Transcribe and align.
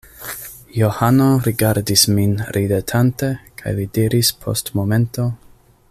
Johano 0.77 1.27
rigardis 1.47 2.05
min 2.19 2.33
ridetante, 2.57 3.29
kaj 3.61 3.77
li 3.81 3.87
diris 3.99 4.33
post 4.47 4.75
momento: 4.81 5.29